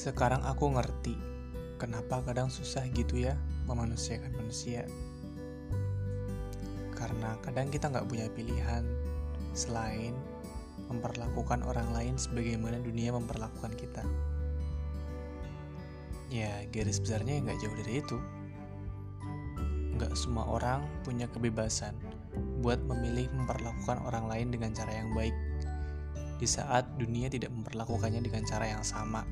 [0.00, 1.12] Sekarang aku ngerti
[1.76, 3.36] kenapa kadang susah gitu ya
[3.68, 4.88] memanusiakan manusia.
[6.96, 8.80] Karena kadang kita nggak punya pilihan
[9.52, 10.16] selain
[10.88, 14.00] memperlakukan orang lain sebagaimana dunia memperlakukan kita.
[16.32, 18.16] Ya, garis besarnya nggak jauh dari itu.
[20.00, 21.92] Nggak semua orang punya kebebasan
[22.64, 25.36] buat memilih memperlakukan orang lain dengan cara yang baik
[26.40, 29.28] di saat dunia tidak memperlakukannya dengan cara yang sama.